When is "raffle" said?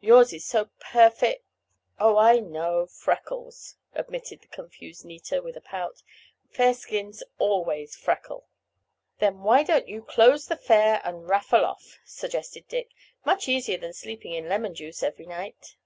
11.28-11.64